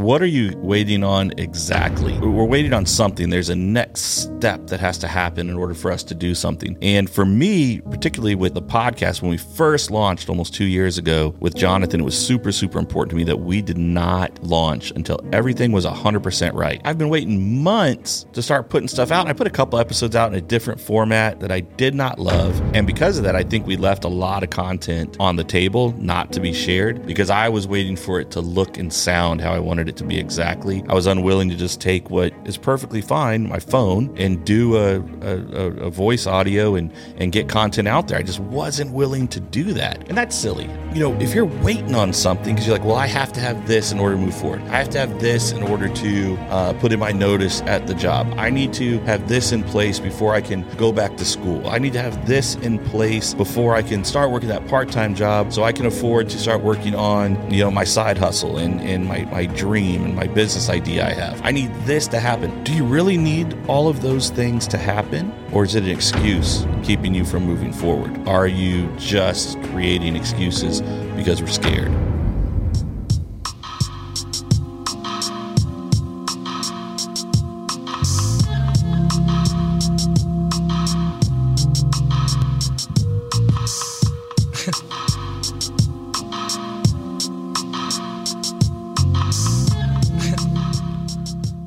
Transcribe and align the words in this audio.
what 0.00 0.22
are 0.22 0.26
you 0.26 0.56
waiting 0.56 1.04
on 1.04 1.30
exactly? 1.36 2.18
We're 2.18 2.44
waiting 2.44 2.72
on 2.72 2.86
something. 2.86 3.28
There's 3.28 3.50
a 3.50 3.54
next 3.54 4.00
step 4.00 4.68
that 4.68 4.80
has 4.80 4.96
to 4.98 5.06
happen 5.06 5.50
in 5.50 5.56
order 5.56 5.74
for 5.74 5.92
us 5.92 6.02
to 6.04 6.14
do 6.14 6.34
something. 6.34 6.78
And 6.80 7.08
for 7.08 7.26
me, 7.26 7.82
particularly 7.82 8.34
with 8.34 8.54
the 8.54 8.62
podcast, 8.62 9.20
when 9.20 9.30
we 9.30 9.36
first 9.36 9.90
launched 9.90 10.30
almost 10.30 10.54
two 10.54 10.64
years 10.64 10.96
ago 10.96 11.34
with 11.40 11.54
Jonathan, 11.54 12.00
it 12.00 12.04
was 12.04 12.18
super, 12.18 12.50
super 12.50 12.78
important 12.78 13.10
to 13.10 13.16
me 13.16 13.24
that 13.24 13.40
we 13.40 13.60
did 13.60 13.76
not 13.76 14.42
launch 14.42 14.90
until 14.92 15.20
everything 15.34 15.70
was 15.70 15.84
100% 15.84 16.54
right. 16.54 16.80
I've 16.86 16.96
been 16.96 17.10
waiting 17.10 17.62
months 17.62 18.24
to 18.32 18.40
start 18.40 18.70
putting 18.70 18.88
stuff 18.88 19.10
out. 19.10 19.28
I 19.28 19.34
put 19.34 19.46
a 19.46 19.50
couple 19.50 19.78
episodes 19.78 20.16
out 20.16 20.32
in 20.32 20.38
a 20.38 20.40
different 20.40 20.80
format 20.80 21.40
that 21.40 21.52
I 21.52 21.60
did 21.60 21.94
not 21.94 22.18
love. 22.18 22.58
And 22.74 22.86
because 22.86 23.18
of 23.18 23.24
that, 23.24 23.36
I 23.36 23.42
think 23.42 23.66
we 23.66 23.76
left 23.76 24.04
a 24.04 24.08
lot 24.08 24.42
of 24.42 24.48
content 24.48 25.18
on 25.20 25.36
the 25.36 25.44
table 25.44 25.92
not 25.98 26.32
to 26.32 26.40
be 26.40 26.54
shared 26.54 27.04
because 27.04 27.28
I 27.28 27.50
was 27.50 27.68
waiting 27.68 27.96
for 27.96 28.18
it 28.18 28.30
to 28.30 28.40
look 28.40 28.78
and 28.78 28.90
sound 28.90 29.42
how 29.42 29.52
I 29.52 29.58
wanted 29.58 29.89
it 29.90 29.96
to 29.98 30.04
be 30.04 30.18
exactly. 30.18 30.82
I 30.88 30.94
was 30.94 31.06
unwilling 31.06 31.50
to 31.50 31.56
just 31.56 31.80
take 31.80 32.08
what 32.08 32.32
is 32.46 32.56
perfectly 32.56 33.02
fine, 33.02 33.48
my 33.48 33.58
phone, 33.58 34.16
and 34.16 34.42
do 34.44 34.76
a, 34.76 35.00
a, 35.20 35.86
a 35.86 35.90
voice 35.90 36.26
audio 36.26 36.74
and, 36.76 36.90
and 37.16 37.30
get 37.32 37.48
content 37.48 37.88
out 37.88 38.08
there. 38.08 38.16
I 38.18 38.22
just 38.22 38.40
wasn't 38.40 38.92
willing 38.92 39.28
to 39.28 39.40
do 39.40 39.74
that. 39.74 40.08
And 40.08 40.16
that's 40.16 40.34
silly. 40.34 40.70
You 40.92 40.98
know, 40.98 41.20
if 41.20 41.36
you're 41.36 41.44
waiting 41.44 41.94
on 41.94 42.12
something 42.12 42.52
because 42.52 42.66
you're 42.66 42.76
like, 42.76 42.84
well, 42.84 42.96
I 42.96 43.06
have 43.06 43.32
to 43.34 43.40
have 43.40 43.68
this 43.68 43.92
in 43.92 44.00
order 44.00 44.16
to 44.16 44.20
move 44.20 44.34
forward, 44.34 44.60
I 44.62 44.78
have 44.78 44.90
to 44.90 44.98
have 44.98 45.20
this 45.20 45.52
in 45.52 45.62
order 45.62 45.88
to 45.88 46.36
uh, 46.48 46.72
put 46.74 46.90
in 46.90 46.98
my 46.98 47.12
notice 47.12 47.60
at 47.62 47.86
the 47.86 47.94
job, 47.94 48.26
I 48.36 48.50
need 48.50 48.72
to 48.72 48.98
have 49.00 49.28
this 49.28 49.52
in 49.52 49.62
place 49.62 50.00
before 50.00 50.34
I 50.34 50.40
can 50.40 50.68
go 50.76 50.90
back 50.90 51.16
to 51.18 51.24
school, 51.24 51.68
I 51.68 51.78
need 51.78 51.92
to 51.92 52.02
have 52.02 52.26
this 52.26 52.56
in 52.56 52.80
place 52.86 53.34
before 53.34 53.76
I 53.76 53.82
can 53.82 54.04
start 54.04 54.32
working 54.32 54.48
that 54.48 54.66
part 54.66 54.90
time 54.90 55.14
job 55.14 55.52
so 55.52 55.62
I 55.62 55.70
can 55.70 55.86
afford 55.86 56.28
to 56.30 56.38
start 56.38 56.60
working 56.60 56.96
on, 56.96 57.52
you 57.52 57.62
know, 57.62 57.70
my 57.70 57.84
side 57.84 58.18
hustle 58.18 58.58
and, 58.58 58.80
and 58.80 59.06
my, 59.06 59.24
my 59.26 59.46
dream 59.46 60.04
and 60.04 60.16
my 60.16 60.26
business 60.26 60.68
idea 60.68 61.06
I 61.06 61.12
have. 61.12 61.40
I 61.44 61.52
need 61.52 61.72
this 61.84 62.08
to 62.08 62.18
happen. 62.18 62.64
Do 62.64 62.74
you 62.74 62.84
really 62.84 63.16
need 63.16 63.56
all 63.68 63.86
of 63.86 64.02
those 64.02 64.30
things 64.30 64.66
to 64.66 64.76
happen? 64.76 65.32
Or 65.52 65.62
is 65.62 65.76
it 65.76 65.84
an 65.84 65.90
excuse 65.90 66.66
keeping 66.82 67.14
you 67.14 67.24
from 67.24 67.44
moving 67.44 67.72
forward? 67.72 68.26
Are 68.26 68.46
you 68.46 68.92
just 68.96 69.60
creating 69.64 70.16
excuses 70.16 70.80
because 71.16 71.40
we're 71.40 71.48
scared? 71.48 72.09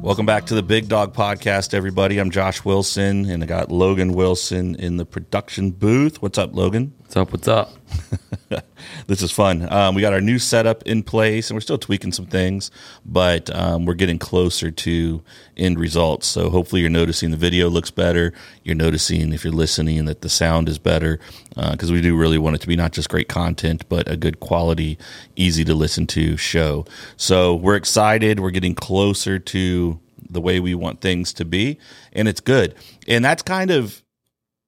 Welcome 0.03 0.25
back 0.25 0.47
to 0.47 0.53
the 0.53 0.61
Big 0.61 0.89
Dog 0.89 1.15
Podcast, 1.15 1.73
everybody. 1.73 2.17
I'm 2.17 2.29
Josh 2.29 2.65
Wilson, 2.65 3.29
and 3.29 3.41
I 3.41 3.45
got 3.45 3.71
Logan 3.71 4.11
Wilson 4.11 4.75
in 4.75 4.97
the 4.97 5.05
production 5.05 5.71
booth. 5.71 6.21
What's 6.21 6.37
up, 6.37 6.53
Logan? 6.53 6.93
What's 7.03 7.17
up? 7.17 7.31
What's 7.31 7.47
up? 7.47 7.71
this 9.07 9.21
is 9.21 9.31
fun. 9.31 9.71
Um, 9.71 9.93
we 9.93 10.01
got 10.01 10.13
our 10.13 10.21
new 10.21 10.39
setup 10.39 10.81
in 10.83 11.03
place, 11.03 11.49
and 11.49 11.55
we're 11.55 11.61
still 11.61 11.77
tweaking 11.77 12.11
some 12.11 12.25
things, 12.25 12.71
but 13.05 13.53
um, 13.55 13.85
we're 13.85 13.93
getting 13.93 14.17
closer 14.17 14.71
to 14.71 15.21
end 15.55 15.77
results. 15.77 16.25
So 16.25 16.49
hopefully, 16.49 16.81
you're 16.81 16.89
noticing 16.89 17.29
the 17.29 17.37
video 17.37 17.69
looks 17.69 17.91
better. 17.91 18.33
You're 18.63 18.75
noticing 18.75 19.31
if 19.31 19.43
you're 19.43 19.53
listening 19.53 20.05
that 20.05 20.21
the 20.21 20.29
sound 20.29 20.67
is 20.69 20.79
better 20.79 21.19
because 21.49 21.91
uh, 21.91 21.93
we 21.93 22.01
do 22.01 22.17
really 22.17 22.39
want 22.39 22.55
it 22.55 22.61
to 22.61 22.67
be 22.67 22.75
not 22.75 22.93
just 22.93 23.09
great 23.09 23.27
content, 23.27 23.87
but 23.89 24.09
a 24.09 24.17
good 24.17 24.39
quality, 24.39 24.97
easy 25.35 25.63
to 25.65 25.75
listen 25.75 26.07
to 26.07 26.35
show. 26.37 26.85
So 27.15 27.53
we're 27.53 27.75
excited. 27.75 28.39
We're 28.39 28.49
getting 28.49 28.75
closer 28.75 29.37
to 29.37 29.99
the 30.29 30.41
way 30.41 30.59
we 30.59 30.73
want 30.73 31.01
things 31.01 31.31
to 31.33 31.45
be, 31.45 31.77
and 32.13 32.27
it's 32.27 32.41
good. 32.41 32.73
And 33.07 33.23
that's 33.23 33.43
kind 33.43 33.69
of 33.69 34.01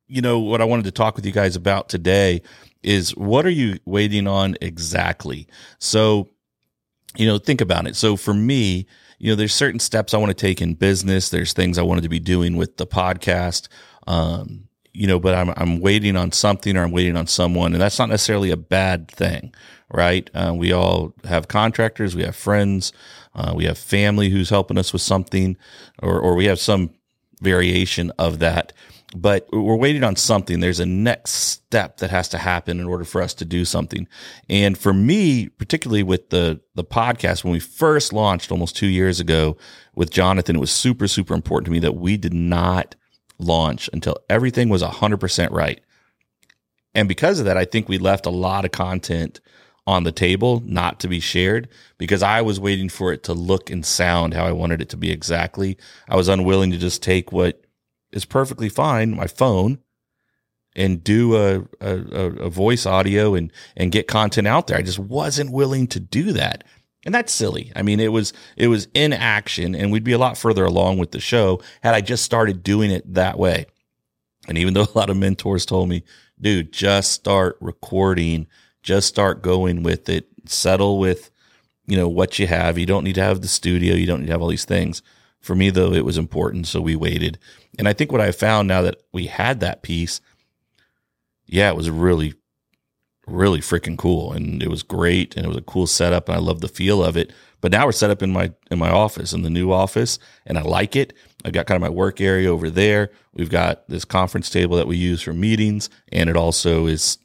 you 0.07 0.21
know 0.21 0.39
what 0.39 0.61
I 0.61 0.65
wanted 0.65 0.85
to 0.85 0.91
talk 0.91 1.15
with 1.15 1.25
you 1.25 1.31
guys 1.31 1.55
about 1.55 1.89
today 1.89 2.41
is 2.83 3.15
what 3.15 3.45
are 3.45 3.51
you 3.51 3.79
waiting 3.85 4.27
on 4.27 4.55
exactly? 4.61 5.47
So, 5.79 6.29
you 7.15 7.25
know, 7.25 7.37
think 7.37 7.61
about 7.61 7.87
it. 7.87 7.95
So 7.95 8.15
for 8.15 8.33
me, 8.33 8.85
you 9.17 9.31
know, 9.31 9.35
there's 9.35 9.53
certain 9.53 9.79
steps 9.79 10.13
I 10.13 10.17
want 10.17 10.29
to 10.29 10.35
take 10.35 10.61
in 10.61 10.75
business. 10.75 11.29
There's 11.29 11.53
things 11.53 11.77
I 11.77 11.83
wanted 11.83 12.01
to 12.01 12.09
be 12.09 12.19
doing 12.19 12.57
with 12.57 12.77
the 12.77 12.85
podcast. 12.85 13.67
Um, 14.05 14.67
you 14.93 15.07
know, 15.07 15.19
but 15.19 15.35
I'm 15.35 15.49
I'm 15.57 15.79
waiting 15.81 16.15
on 16.15 16.31
something 16.31 16.77
or 16.77 16.83
I'm 16.83 16.91
waiting 16.91 17.17
on 17.17 17.27
someone, 17.27 17.73
and 17.73 17.81
that's 17.81 17.99
not 17.99 18.09
necessarily 18.09 18.51
a 18.51 18.57
bad 18.57 19.09
thing, 19.09 19.53
right? 19.91 20.29
Uh, 20.33 20.53
we 20.55 20.71
all 20.71 21.13
have 21.25 21.49
contractors, 21.49 22.15
we 22.15 22.23
have 22.23 22.35
friends, 22.35 22.93
uh, 23.33 23.53
we 23.53 23.65
have 23.65 23.77
family 23.77 24.29
who's 24.29 24.49
helping 24.49 24.77
us 24.77 24.93
with 24.93 25.01
something, 25.01 25.57
or 26.01 26.19
or 26.19 26.35
we 26.35 26.45
have 26.45 26.59
some 26.59 26.91
variation 27.41 28.11
of 28.17 28.39
that 28.39 28.71
but 29.15 29.47
we're 29.51 29.75
waiting 29.75 30.03
on 30.03 30.15
something. 30.15 30.59
There's 30.59 30.79
a 30.79 30.85
next 30.85 31.31
step 31.31 31.97
that 31.97 32.09
has 32.09 32.27
to 32.29 32.37
happen 32.37 32.79
in 32.79 32.85
order 32.85 33.05
for 33.05 33.21
us 33.21 33.33
to 33.35 33.45
do 33.45 33.63
something. 33.63 34.07
And 34.49 34.77
for 34.77 34.93
me, 34.93 35.47
particularly 35.47 36.03
with 36.03 36.29
the, 36.29 36.61
the 36.75 36.83
podcast, 36.83 37.43
when 37.43 37.53
we 37.53 37.59
first 37.59 38.11
launched 38.11 38.51
almost 38.51 38.75
two 38.75 38.87
years 38.87 39.19
ago 39.19 39.57
with 39.95 40.11
Jonathan, 40.11 40.57
it 40.57 40.59
was 40.59 40.71
super, 40.71 41.07
super 41.07 41.33
important 41.33 41.65
to 41.65 41.71
me 41.71 41.79
that 41.79 41.95
we 41.95 42.17
did 42.17 42.33
not 42.33 42.95
launch 43.39 43.89
until 43.93 44.17
everything 44.29 44.69
was 44.69 44.83
100% 44.83 45.51
right. 45.51 45.79
And 46.93 47.07
because 47.07 47.39
of 47.39 47.45
that, 47.45 47.57
I 47.57 47.65
think 47.65 47.87
we 47.87 47.97
left 47.97 48.25
a 48.25 48.31
lot 48.31 48.65
of 48.65 48.71
content 48.71 49.39
on 49.87 50.03
the 50.03 50.11
table 50.11 50.61
not 50.65 50.99
to 50.99 51.07
be 51.07 51.19
shared 51.19 51.69
because 51.97 52.23
I 52.23 52.41
was 52.41 52.59
waiting 52.59 52.89
for 52.89 53.13
it 53.13 53.23
to 53.23 53.33
look 53.33 53.69
and 53.69 53.85
sound 53.85 54.33
how 54.33 54.45
I 54.45 54.51
wanted 54.51 54.81
it 54.81 54.89
to 54.89 54.97
be 54.97 55.11
exactly. 55.11 55.77
I 56.09 56.15
was 56.15 56.27
unwilling 56.27 56.71
to 56.71 56.77
just 56.77 57.03
take 57.03 57.31
what 57.31 57.64
is 58.15 58.25
perfectly 58.25 58.69
fine, 58.69 59.15
my 59.15 59.27
phone, 59.27 59.79
and 60.75 61.03
do 61.03 61.35
a, 61.35 61.61
a, 61.79 61.95
a 62.45 62.49
voice 62.49 62.85
audio 62.85 63.35
and, 63.35 63.51
and 63.77 63.91
get 63.91 64.07
content 64.07 64.47
out 64.47 64.67
there. 64.67 64.77
I 64.77 64.81
just 64.81 64.99
wasn't 64.99 65.51
willing 65.51 65.87
to 65.87 65.99
do 65.99 66.33
that. 66.33 66.63
And 67.05 67.13
that's 67.13 67.31
silly. 67.31 67.71
I 67.75 67.83
mean, 67.83 67.99
it 67.99 68.11
was 68.11 68.33
it 68.57 68.67
was 68.67 68.87
in 68.95 69.13
action, 69.13 69.75
and 69.75 69.91
we'd 69.91 70.03
be 70.03 70.13
a 70.13 70.17
lot 70.17 70.39
further 70.39 70.65
along 70.65 70.97
with 70.97 71.11
the 71.11 71.19
show 71.19 71.61
had 71.83 71.93
I 71.93 72.01
just 72.01 72.23
started 72.23 72.63
doing 72.63 72.89
it 72.89 73.13
that 73.13 73.37
way. 73.37 73.67
And 74.47 74.57
even 74.57 74.73
though 74.75 74.83
a 74.83 74.97
lot 74.97 75.11
of 75.11 75.17
mentors 75.17 75.67
told 75.67 75.87
me, 75.87 76.03
dude, 76.39 76.73
just 76.73 77.11
start 77.11 77.57
recording, 77.61 78.47
just 78.81 79.07
start 79.07 79.43
going 79.43 79.83
with 79.83 80.09
it, 80.09 80.27
settle 80.45 80.97
with, 80.97 81.29
you 81.85 81.95
know, 81.95 82.09
what 82.09 82.39
you 82.39 82.47
have. 82.47 82.79
You 82.79 82.87
don't 82.87 83.03
need 83.03 83.15
to 83.15 83.23
have 83.23 83.41
the 83.41 83.47
studio, 83.47 83.93
you 83.93 84.07
don't 84.07 84.21
need 84.21 84.27
to 84.27 84.31
have 84.31 84.41
all 84.41 84.47
these 84.47 84.65
things. 84.65 85.03
For 85.45 85.55
me, 85.55 85.69
though, 85.69 85.93
it 85.93 86.03
was 86.03 86.17
important. 86.17 86.65
So 86.65 86.81
we 86.81 86.95
waited. 86.95 87.37
And 87.77 87.87
I 87.87 87.93
think 87.93 88.11
what 88.11 88.19
I 88.19 88.31
found 88.31 88.67
now 88.67 88.81
that 88.81 89.01
we 89.13 89.27
had 89.27 89.59
that 89.59 89.83
piece, 89.83 90.19
yeah, 91.45 91.69
it 91.69 91.75
was 91.75 91.89
really, 91.89 92.33
really 93.27 93.59
freaking 93.59 93.97
cool. 93.97 94.33
And 94.33 94.63
it 94.63 94.69
was 94.69 94.81
great. 94.81 95.35
And 95.35 95.45
it 95.45 95.47
was 95.47 95.57
a 95.57 95.61
cool 95.61 95.85
setup. 95.85 96.27
And 96.27 96.35
I 96.35 96.39
love 96.39 96.61
the 96.61 96.67
feel 96.67 97.03
of 97.03 97.15
it. 97.15 97.31
But 97.61 97.71
now 97.71 97.85
we're 97.85 97.91
set 97.91 98.09
up 98.09 98.23
in 98.23 98.31
my 98.31 98.53
in 98.69 98.77
my 98.77 98.89
office, 98.89 99.33
in 99.33 99.41
the 99.41 99.49
new 99.49 99.71
office, 99.71 100.19
and 100.45 100.57
I 100.57 100.61
like 100.61 100.95
it. 100.95 101.13
I've 101.43 101.53
got 101.53 101.65
kind 101.65 101.75
of 101.75 101.81
my 101.81 101.89
work 101.89 102.21
area 102.21 102.51
over 102.51 102.69
there. 102.69 103.09
We've 103.33 103.49
got 103.49 103.87
this 103.87 104.05
conference 104.05 104.51
table 104.51 104.77
that 104.77 104.87
we 104.87 104.97
use 104.97 105.23
for 105.23 105.33
meetings, 105.33 105.89
and 106.11 106.29
it 106.29 106.37
also 106.37 106.85
is 106.85 107.17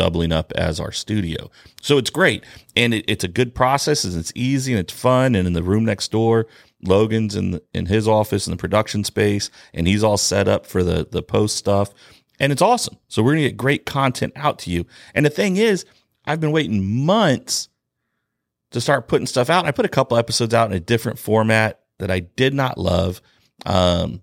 doubling 0.00 0.32
up 0.32 0.50
as 0.56 0.80
our 0.80 0.92
studio. 0.92 1.50
So 1.82 1.98
it's 1.98 2.08
great. 2.08 2.42
And 2.74 2.94
it, 2.94 3.04
it's 3.06 3.22
a 3.22 3.28
good 3.28 3.54
process 3.54 4.02
and 4.04 4.16
it's 4.16 4.32
easy 4.34 4.72
and 4.72 4.80
it's 4.80 4.94
fun. 4.94 5.34
And 5.34 5.46
in 5.46 5.52
the 5.52 5.62
room 5.62 5.84
next 5.84 6.10
door, 6.10 6.46
Logan's 6.82 7.36
in 7.36 7.50
the, 7.50 7.62
in 7.74 7.84
his 7.84 8.08
office 8.08 8.46
in 8.46 8.52
the 8.52 8.56
production 8.56 9.04
space, 9.04 9.50
and 9.74 9.86
he's 9.86 10.02
all 10.02 10.16
set 10.16 10.48
up 10.48 10.64
for 10.64 10.82
the 10.82 11.06
the 11.10 11.22
post 11.22 11.56
stuff, 11.56 11.92
and 12.38 12.52
it's 12.52 12.62
awesome. 12.62 12.96
So 13.08 13.22
we're 13.22 13.32
gonna 13.32 13.48
get 13.48 13.56
great 13.56 13.84
content 13.84 14.32
out 14.36 14.58
to 14.60 14.70
you. 14.70 14.86
And 15.14 15.26
the 15.26 15.30
thing 15.30 15.58
is, 15.58 15.84
I've 16.24 16.40
been 16.40 16.52
waiting 16.52 17.04
months 17.04 17.68
to 18.70 18.80
start 18.80 19.08
putting 19.08 19.26
stuff 19.26 19.50
out. 19.50 19.66
I 19.66 19.72
put 19.72 19.84
a 19.84 19.90
couple 19.90 20.16
episodes 20.16 20.54
out 20.54 20.70
in 20.70 20.76
a 20.76 20.80
different 20.80 21.18
format 21.18 21.80
that 21.98 22.10
I 22.10 22.20
did 22.20 22.54
not 22.54 22.78
love. 22.78 23.20
Um, 23.66 24.22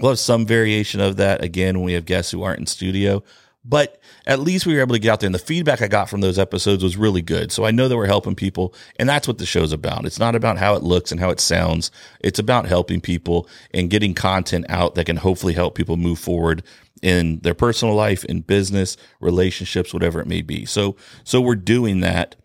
we'll 0.00 0.12
have 0.12 0.18
some 0.18 0.46
variation 0.46 1.00
of 1.00 1.16
that 1.16 1.44
again 1.44 1.76
when 1.76 1.84
we 1.84 1.92
have 1.92 2.06
guests 2.06 2.32
who 2.32 2.42
aren't 2.42 2.60
in 2.60 2.66
studio. 2.66 3.22
But 3.64 3.98
at 4.26 4.40
least 4.40 4.66
we 4.66 4.74
were 4.74 4.80
able 4.80 4.94
to 4.94 4.98
get 4.98 5.10
out 5.10 5.20
there 5.20 5.26
and 5.26 5.34
the 5.34 5.38
feedback 5.38 5.80
I 5.80 5.88
got 5.88 6.10
from 6.10 6.20
those 6.20 6.38
episodes 6.38 6.82
was 6.84 6.98
really 6.98 7.22
good. 7.22 7.50
So 7.50 7.64
I 7.64 7.70
know 7.70 7.88
that 7.88 7.96
we're 7.96 8.06
helping 8.06 8.34
people 8.34 8.74
and 8.98 9.08
that's 9.08 9.26
what 9.26 9.38
the 9.38 9.46
show's 9.46 9.72
about. 9.72 10.04
It's 10.04 10.18
not 10.18 10.34
about 10.34 10.58
how 10.58 10.74
it 10.74 10.82
looks 10.82 11.10
and 11.10 11.20
how 11.20 11.30
it 11.30 11.40
sounds. 11.40 11.90
It's 12.20 12.38
about 12.38 12.66
helping 12.66 13.00
people 13.00 13.48
and 13.72 13.88
getting 13.88 14.12
content 14.12 14.66
out 14.68 14.94
that 14.96 15.06
can 15.06 15.16
hopefully 15.16 15.54
help 15.54 15.74
people 15.74 15.96
move 15.96 16.18
forward 16.18 16.62
in 17.00 17.38
their 17.40 17.54
personal 17.54 17.94
life, 17.94 18.24
in 18.26 18.42
business, 18.42 18.96
relationships, 19.20 19.94
whatever 19.94 20.20
it 20.20 20.26
may 20.26 20.42
be. 20.42 20.66
So, 20.66 20.96
so 21.24 21.40
we're 21.40 21.54
doing 21.54 22.00
that. 22.00 22.36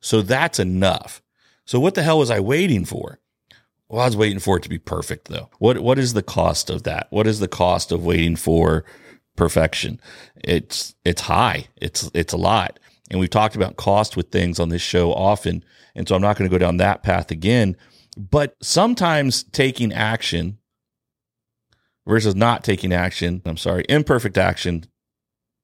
So 0.00 0.22
that's 0.22 0.58
enough. 0.58 1.22
So 1.66 1.78
what 1.78 1.94
the 1.94 2.02
hell 2.02 2.18
was 2.18 2.30
I 2.30 2.40
waiting 2.40 2.84
for? 2.84 3.20
Well, 3.88 4.02
I 4.02 4.06
was 4.06 4.16
waiting 4.16 4.38
for 4.38 4.56
it 4.56 4.62
to 4.64 4.68
be 4.68 4.78
perfect 4.78 5.28
though. 5.28 5.50
What, 5.58 5.78
what 5.78 5.98
is 5.98 6.14
the 6.14 6.22
cost 6.22 6.68
of 6.68 6.82
that? 6.82 7.06
What 7.10 7.28
is 7.28 7.38
the 7.38 7.48
cost 7.48 7.92
of 7.92 8.04
waiting 8.04 8.36
for 8.36 8.84
perfection. 9.38 10.00
It's 10.44 10.94
it's 11.04 11.22
high. 11.22 11.68
It's 11.76 12.10
it's 12.12 12.34
a 12.34 12.36
lot. 12.36 12.78
And 13.10 13.18
we've 13.18 13.30
talked 13.30 13.56
about 13.56 13.76
cost 13.76 14.16
with 14.16 14.30
things 14.30 14.60
on 14.60 14.68
this 14.68 14.82
show 14.82 15.14
often. 15.14 15.64
And 15.94 16.06
so 16.06 16.14
I'm 16.14 16.20
not 16.20 16.36
going 16.36 16.50
to 16.50 16.54
go 16.54 16.58
down 16.58 16.76
that 16.76 17.02
path 17.02 17.30
again. 17.30 17.76
But 18.18 18.56
sometimes 18.60 19.44
taking 19.44 19.92
action 19.92 20.58
versus 22.06 22.34
not 22.34 22.64
taking 22.64 22.92
action, 22.92 23.40
I'm 23.46 23.56
sorry, 23.56 23.84
imperfect 23.88 24.36
action 24.36 24.84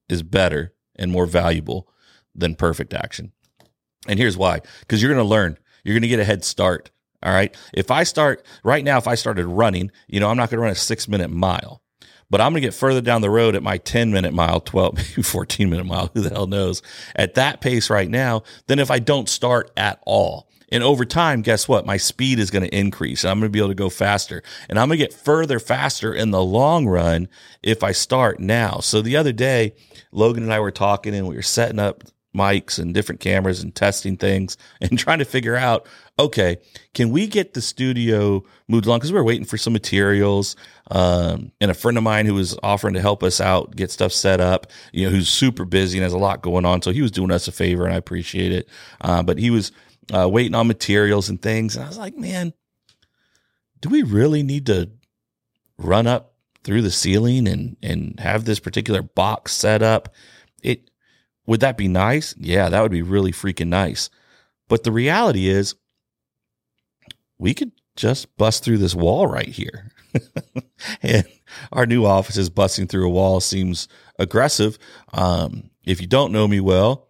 is 0.08 0.22
better 0.22 0.72
and 0.96 1.10
more 1.10 1.26
valuable 1.26 1.88
than 2.34 2.54
perfect 2.54 2.94
action. 2.94 3.32
And 4.06 4.18
here's 4.18 4.36
why 4.36 4.60
because 4.80 5.02
you're 5.02 5.12
going 5.12 5.24
to 5.24 5.28
learn, 5.28 5.58
you're 5.82 5.94
going 5.94 6.02
to 6.02 6.08
get 6.08 6.20
a 6.20 6.24
head 6.24 6.44
start. 6.44 6.90
All 7.22 7.32
right. 7.32 7.54
If 7.72 7.90
I 7.90 8.04
start 8.04 8.44
right 8.62 8.84
now, 8.84 8.98
if 8.98 9.08
I 9.08 9.14
started 9.14 9.46
running, 9.46 9.90
you 10.06 10.20
know, 10.20 10.28
I'm 10.28 10.36
not 10.36 10.50
going 10.50 10.58
to 10.58 10.62
run 10.62 10.72
a 10.72 10.76
six 10.76 11.08
minute 11.08 11.30
mile, 11.30 11.82
but 12.34 12.40
I'm 12.40 12.50
going 12.50 12.62
to 12.62 12.66
get 12.66 12.74
further 12.74 13.00
down 13.00 13.20
the 13.20 13.30
road 13.30 13.54
at 13.54 13.62
my 13.62 13.78
10 13.78 14.10
minute 14.10 14.34
mile, 14.34 14.60
12, 14.60 14.96
maybe 14.96 15.22
14 15.22 15.70
minute 15.70 15.86
mile, 15.86 16.10
who 16.14 16.20
the 16.20 16.30
hell 16.30 16.48
knows, 16.48 16.82
at 17.14 17.34
that 17.34 17.60
pace 17.60 17.88
right 17.88 18.10
now, 18.10 18.42
than 18.66 18.80
if 18.80 18.90
I 18.90 18.98
don't 18.98 19.28
start 19.28 19.70
at 19.76 20.00
all. 20.04 20.48
And 20.72 20.82
over 20.82 21.04
time, 21.04 21.42
guess 21.42 21.68
what? 21.68 21.86
My 21.86 21.96
speed 21.96 22.40
is 22.40 22.50
going 22.50 22.64
to 22.64 22.76
increase 22.76 23.22
and 23.22 23.30
I'm 23.30 23.38
going 23.38 23.52
to 23.52 23.52
be 23.52 23.60
able 23.60 23.68
to 23.68 23.76
go 23.76 23.88
faster. 23.88 24.42
And 24.68 24.80
I'm 24.80 24.88
going 24.88 24.98
to 24.98 25.04
get 25.04 25.14
further 25.14 25.60
faster 25.60 26.12
in 26.12 26.32
the 26.32 26.42
long 26.42 26.88
run 26.88 27.28
if 27.62 27.84
I 27.84 27.92
start 27.92 28.40
now. 28.40 28.80
So 28.80 29.00
the 29.00 29.14
other 29.14 29.30
day, 29.30 29.74
Logan 30.10 30.42
and 30.42 30.52
I 30.52 30.58
were 30.58 30.72
talking 30.72 31.14
and 31.14 31.28
we 31.28 31.36
were 31.36 31.42
setting 31.42 31.78
up 31.78 32.02
mics 32.36 32.80
and 32.80 32.92
different 32.92 33.20
cameras 33.20 33.62
and 33.62 33.72
testing 33.72 34.16
things 34.16 34.56
and 34.80 34.98
trying 34.98 35.20
to 35.20 35.24
figure 35.24 35.54
out 35.54 35.86
okay 36.18 36.58
can 36.92 37.10
we 37.10 37.26
get 37.26 37.54
the 37.54 37.60
studio 37.60 38.42
moved 38.68 38.86
along 38.86 38.98
because 38.98 39.12
we 39.12 39.18
were 39.18 39.24
waiting 39.24 39.44
for 39.44 39.56
some 39.56 39.72
materials 39.72 40.54
um, 40.90 41.50
and 41.60 41.70
a 41.70 41.74
friend 41.74 41.98
of 41.98 42.04
mine 42.04 42.26
who 42.26 42.34
was 42.34 42.56
offering 42.62 42.94
to 42.94 43.00
help 43.00 43.22
us 43.22 43.40
out 43.40 43.74
get 43.74 43.90
stuff 43.90 44.12
set 44.12 44.40
up 44.40 44.66
you 44.92 45.04
know 45.04 45.10
who's 45.10 45.28
super 45.28 45.64
busy 45.64 45.98
and 45.98 46.04
has 46.04 46.12
a 46.12 46.18
lot 46.18 46.42
going 46.42 46.64
on 46.64 46.82
so 46.82 46.92
he 46.92 47.02
was 47.02 47.10
doing 47.10 47.30
us 47.30 47.48
a 47.48 47.52
favor 47.52 47.84
and 47.84 47.94
i 47.94 47.96
appreciate 47.96 48.52
it 48.52 48.68
uh, 49.00 49.22
but 49.22 49.38
he 49.38 49.50
was 49.50 49.72
uh, 50.12 50.28
waiting 50.28 50.54
on 50.54 50.66
materials 50.66 51.28
and 51.28 51.42
things 51.42 51.76
and 51.76 51.84
i 51.84 51.88
was 51.88 51.98
like 51.98 52.16
man 52.16 52.52
do 53.80 53.88
we 53.88 54.02
really 54.02 54.42
need 54.42 54.66
to 54.66 54.90
run 55.78 56.06
up 56.06 56.34
through 56.62 56.82
the 56.82 56.90
ceiling 56.90 57.48
and 57.48 57.76
and 57.82 58.20
have 58.20 58.44
this 58.44 58.60
particular 58.60 59.02
box 59.02 59.52
set 59.52 59.82
up 59.82 60.14
it 60.62 60.90
would 61.46 61.60
that 61.60 61.76
be 61.76 61.88
nice? 61.88 62.34
Yeah, 62.38 62.68
that 62.68 62.80
would 62.80 62.90
be 62.90 63.02
really 63.02 63.32
freaking 63.32 63.68
nice. 63.68 64.10
But 64.68 64.82
the 64.82 64.92
reality 64.92 65.48
is, 65.48 65.74
we 67.38 67.54
could 67.54 67.72
just 67.96 68.36
bust 68.36 68.64
through 68.64 68.78
this 68.78 68.94
wall 68.94 69.26
right 69.26 69.48
here. 69.48 69.90
and 71.02 71.26
our 71.72 71.86
new 71.86 72.04
office 72.04 72.36
is 72.36 72.50
busting 72.50 72.86
through 72.86 73.06
a 73.06 73.10
wall 73.10 73.40
seems 73.40 73.88
aggressive. 74.18 74.78
Um, 75.12 75.70
if 75.84 76.00
you 76.00 76.06
don't 76.06 76.32
know 76.32 76.48
me 76.48 76.60
well, 76.60 77.08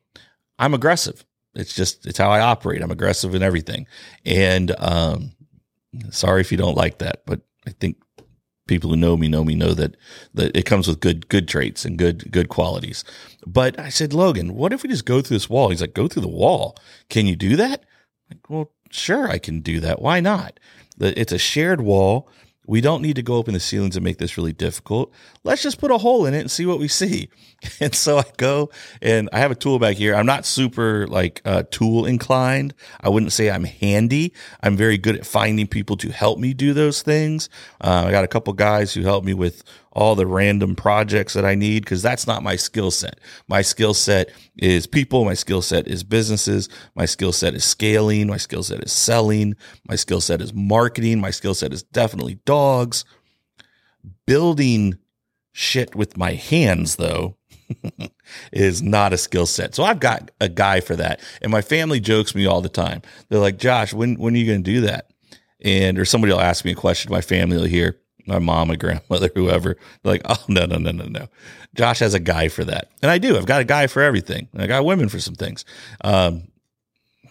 I'm 0.59 0.75
aggressive. 0.75 1.25
It's 1.55 1.75
just, 1.75 2.07
it's 2.07 2.19
how 2.19 2.31
I 2.31 2.41
operate. 2.41 2.83
I'm 2.83 2.91
aggressive 2.91 3.35
in 3.35 3.43
everything. 3.43 3.87
And, 4.25 4.75
um, 4.79 5.33
sorry 6.11 6.41
if 6.41 6.51
you 6.51 6.59
don't 6.59 6.77
like 6.77 6.99
that, 6.99 7.23
but 7.27 7.41
I 7.67 7.71
think 7.71 7.97
people 8.67 8.91
who 8.91 8.97
know 8.97 9.17
me 9.17 9.29
know 9.29 9.45
me 9.45 9.55
know 9.55 9.75
that 9.75 9.97
that 10.33 10.57
it 10.57 10.65
comes 10.65 10.89
with 10.89 11.01
good 11.01 11.29
good 11.29 11.49
traits 11.49 11.85
and 11.85 11.99
good 11.99 12.31
good 12.33 12.49
qualities. 12.49 13.05
But 13.47 13.79
I 13.79 13.89
said, 13.89 14.13
Logan, 14.13 14.55
what 14.55 14.73
if 14.73 14.83
we 14.83 14.89
just 14.89 15.05
go 15.05 15.21
through 15.21 15.37
this 15.37 15.51
wall? 15.51 15.69
He's 15.69 15.81
like, 15.81 15.95
go 15.95 16.09
through 16.09 16.23
the 16.23 16.29
wall. 16.29 16.77
Can 17.09 17.27
you 17.27 17.37
do 17.37 17.57
that? 17.57 17.85
Like, 18.31 18.49
well, 18.49 18.73
sure, 18.95 19.29
I 19.29 19.39
can 19.39 19.61
do 19.61 19.81
that. 19.81 20.01
Why 20.01 20.21
not? 20.21 20.59
It's 20.99 21.33
a 21.33 21.39
shared 21.39 21.81
wall. 21.81 22.29
We 22.67 22.81
don't 22.81 23.03
need 23.03 23.17
to 23.17 23.23
go 23.23 23.39
up 23.39 23.47
in 23.47 23.53
the 23.55 23.61
ceilings 23.61 23.95
and 23.95 24.03
make 24.03 24.17
this 24.17 24.39
really 24.39 24.55
difficult. 24.55 25.13
Let's 25.43 25.63
just 25.63 25.79
put 25.79 25.91
a 25.91 25.99
hole 25.99 26.25
in 26.25 26.33
it 26.33 26.41
and 26.41 26.51
see 26.51 26.65
what 26.65 26.79
we 26.79 26.89
see. 26.89 27.29
And 27.81 27.95
so 27.95 28.19
I 28.19 28.25
go 28.37 28.69
and 29.01 29.31
I 29.33 29.39
have 29.39 29.51
a 29.51 29.55
tool 29.55 29.79
back 29.79 29.97
here. 29.97 30.15
I'm 30.15 30.27
not 30.27 30.45
super 30.45 31.07
like 31.07 31.41
uh, 31.47 31.63
tool 31.71 32.05
inclined. 32.05 32.75
I 33.01 33.09
wouldn't 33.09 33.33
say 33.33 33.51
I'm 33.51 33.65
handy. 33.65 34.35
I'm 34.63 34.77
very 34.77 34.99
good 34.99 35.17
at 35.17 35.25
finding 35.25 35.67
people 35.67 35.97
to 35.99 36.11
help 36.11 36.39
me 36.39 36.53
do 36.53 36.75
those 36.75 37.01
things. 37.01 37.49
Uh, 37.81 38.05
I 38.07 38.11
got 38.11 38.23
a 38.23 38.29
couple 38.29 38.53
guys 38.53 38.93
who 38.93 39.01
help 39.01 39.25
me 39.25 39.33
with 39.33 39.63
all 39.95 40.15
the 40.15 40.27
random 40.27 40.75
projects 40.75 41.35
that 41.35 41.45
I 41.45 41.55
need 41.55 41.85
because 41.85 42.03
that's 42.03 42.27
not 42.27 42.43
my 42.43 42.57
skill 42.57 42.91
set. 42.91 43.21
My 43.49 43.63
skill 43.63 43.95
set 43.95 44.31
is 44.57 44.87
people. 44.87 45.25
My 45.25 45.35
skill 45.35 45.63
set 45.63 45.87
is 45.87 46.03
businesses. 46.03 46.69
My 46.95 47.07
skill 47.07 47.33
set 47.33 47.55
is 47.55 47.65
scaling. 47.65 48.27
My 48.27 48.37
skill 48.37 48.63
set 48.63 48.83
is 48.83 48.93
selling. 48.93 49.55
My 49.89 49.97
skill 49.97 50.21
set 50.21 50.41
is 50.41 50.53
marketing. 50.53 51.21
My 51.21 51.31
skill 51.31 51.55
set 51.55 51.73
is 51.73 51.83
definitely 51.83 52.41
dogs. 52.45 53.05
Building 54.27 54.99
shit 55.53 55.95
with 55.95 56.17
my 56.17 56.33
hands, 56.33 56.97
though, 56.97 57.37
is 58.53 58.83
not 58.83 59.13
a 59.13 59.19
skill 59.19 59.47
set. 59.47 59.75
So 59.75 59.85
I've 59.85 60.01
got 60.01 60.31
a 60.41 60.49
guy 60.49 60.81
for 60.81 60.97
that. 60.97 61.21
And 61.41 61.51
my 61.51 61.63
family 61.63 62.01
jokes 62.01 62.35
me 62.35 62.47
all 62.47 62.61
the 62.61 62.69
time. 62.69 63.03
They're 63.29 63.41
like, 63.41 63.59
Josh, 63.59 63.95
when, 63.95 64.17
when 64.17 64.35
are 64.35 64.39
you 64.39 64.47
going 64.47 64.65
to 64.65 64.71
do 64.71 64.81
that? 64.83 65.11
And, 65.61 65.99
or 65.99 66.05
somebody 66.05 66.33
will 66.33 66.41
ask 66.41 66.65
me 66.65 66.73
a 66.73 66.77
question. 66.77 67.11
My 67.11 67.23
family 67.23 67.57
will 67.57 67.65
hear, 67.65 67.99
my 68.27 68.39
mom, 68.39 68.69
my 68.69 68.77
grandmother, 68.77 69.31
whoever. 69.35 69.77
Like, 70.03 70.23
oh 70.25 70.43
no, 70.49 70.67
no, 70.67 70.77
no, 70.77 70.91
no, 70.91 71.05
no. 71.05 71.29
Josh 71.75 71.99
has 72.01 72.15
a 72.15 72.21
guy 72.21 72.49
for 72.49 72.65
that, 72.65 72.91
and 73.03 73.11
I 73.11 73.19
do. 73.19 73.37
I've 73.37 73.47
got 73.47 73.61
a 73.61 73.65
guy 73.65 73.87
for 73.87 74.03
everything. 74.03 74.49
I 74.57 74.67
got 74.67 74.85
women 74.85 75.09
for 75.09 75.21
some 75.21 75.35
things. 75.35 75.65
Um, 76.03 76.49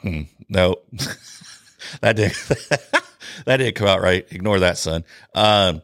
hmm, 0.01 0.21
no, 0.49 0.77
that 2.01 2.15
didn't 2.15 2.35
that 3.45 3.57
didn't 3.57 3.75
come 3.75 3.87
out 3.87 4.01
right. 4.01 4.25
Ignore 4.31 4.59
that, 4.59 4.77
son. 4.77 5.03
Um, 5.33 5.81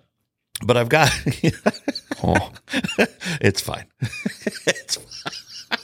but 0.63 0.77
I've 0.77 0.89
got. 0.89 1.09
oh. 2.23 2.51
it's 3.41 3.61
fine. 3.61 3.85
it's 4.67 4.97
fine. 4.97 5.79